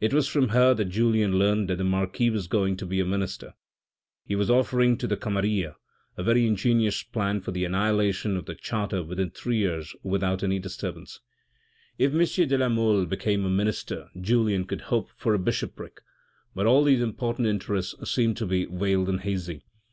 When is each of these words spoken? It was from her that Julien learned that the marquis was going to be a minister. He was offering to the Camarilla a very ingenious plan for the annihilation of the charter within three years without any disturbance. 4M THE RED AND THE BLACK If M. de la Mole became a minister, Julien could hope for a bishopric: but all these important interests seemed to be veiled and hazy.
It 0.00 0.12
was 0.12 0.26
from 0.26 0.48
her 0.48 0.74
that 0.74 0.86
Julien 0.86 1.38
learned 1.38 1.68
that 1.70 1.76
the 1.76 1.84
marquis 1.84 2.28
was 2.28 2.48
going 2.48 2.76
to 2.78 2.84
be 2.84 2.98
a 2.98 3.04
minister. 3.04 3.54
He 4.24 4.34
was 4.34 4.50
offering 4.50 4.98
to 4.98 5.06
the 5.06 5.16
Camarilla 5.16 5.76
a 6.16 6.24
very 6.24 6.44
ingenious 6.44 7.04
plan 7.04 7.40
for 7.40 7.52
the 7.52 7.64
annihilation 7.64 8.36
of 8.36 8.46
the 8.46 8.56
charter 8.56 9.04
within 9.04 9.30
three 9.30 9.58
years 9.58 9.94
without 10.02 10.42
any 10.42 10.58
disturbance. 10.58 11.20
4M 11.20 11.20
THE 11.20 11.22
RED 11.22 11.24
AND 12.06 12.14
THE 12.20 12.24
BLACK 12.24 12.36
If 12.36 12.40
M. 12.42 12.48
de 12.48 12.58
la 12.58 12.68
Mole 12.68 13.06
became 13.06 13.44
a 13.44 13.48
minister, 13.48 14.08
Julien 14.20 14.64
could 14.64 14.80
hope 14.80 15.10
for 15.16 15.34
a 15.34 15.38
bishopric: 15.38 16.00
but 16.52 16.66
all 16.66 16.82
these 16.82 17.00
important 17.00 17.46
interests 17.46 17.94
seemed 18.12 18.36
to 18.38 18.46
be 18.46 18.64
veiled 18.66 19.08
and 19.08 19.20
hazy. 19.20 19.62